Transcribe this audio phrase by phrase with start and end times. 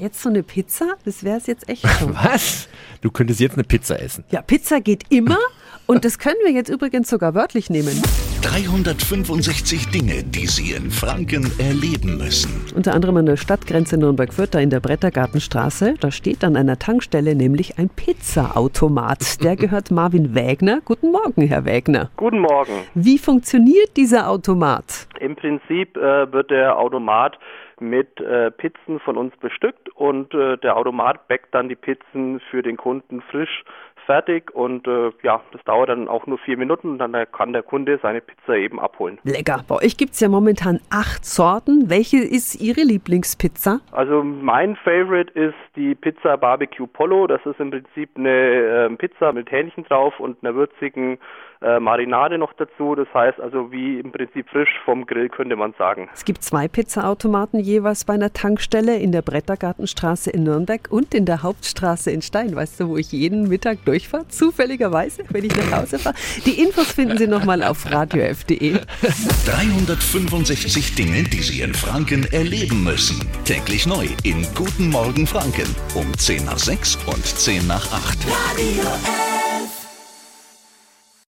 [0.00, 2.14] jetzt so eine Pizza, das wäre es jetzt echt schon.
[2.14, 2.68] Was?
[3.02, 4.24] Du könntest jetzt eine Pizza essen.
[4.30, 5.38] Ja, Pizza geht immer
[5.86, 8.00] und das können wir jetzt übrigens sogar wörtlich nehmen.
[8.42, 12.64] 365 Dinge, die Sie in Franken erleben müssen.
[12.74, 15.94] Unter anderem an der Stadtgrenze Nürnberg-Fürth, da in der Brettergartenstraße.
[16.00, 19.42] Da steht an einer Tankstelle nämlich ein Pizzaautomat.
[19.44, 20.80] Der gehört Marvin Wägner.
[20.84, 22.10] Guten Morgen, Herr Wägner.
[22.16, 22.72] Guten Morgen.
[22.94, 25.06] Wie funktioniert dieser Automat?
[25.20, 27.36] Im Prinzip äh, wird der Automat
[27.80, 32.62] mit äh, Pizzen von uns bestückt und äh, der Automat backt dann die Pizzen für
[32.62, 33.64] den Kunden frisch
[34.10, 37.62] fertig und äh, ja, das dauert dann auch nur vier Minuten und dann kann der
[37.62, 39.18] Kunde seine Pizza eben abholen.
[39.22, 39.64] Lecker.
[39.68, 41.88] Bei euch gibt es ja momentan acht Sorten.
[41.90, 43.78] Welche ist Ihre Lieblingspizza?
[43.92, 47.28] Also mein Favorite ist die Pizza Barbecue Polo.
[47.28, 51.18] Das ist im Prinzip eine äh, Pizza mit Hähnchen drauf und einer würzigen
[51.62, 52.94] äh, Marinade noch dazu.
[52.94, 56.08] Das heißt also wie im Prinzip frisch vom Grill könnte man sagen.
[56.12, 61.24] Es gibt zwei Pizzaautomaten jeweils bei einer Tankstelle in der Brettergartenstraße in Nürnberg und in
[61.24, 62.54] der Hauptstraße in Stein.
[62.54, 64.28] Weißt du, wo ich jeden Mittag durchfahre?
[64.28, 66.16] Zufälligerweise, wenn ich nach Hause fahre.
[66.44, 68.80] Die Infos finden Sie nochmal auf radiof.de.
[69.46, 73.20] 365 Dinge, die Sie in Franken erleben müssen.
[73.44, 78.18] Täglich neu in Guten Morgen Franken um 10 nach 6 und 10 nach 8.
[78.26, 79.39] Radio F.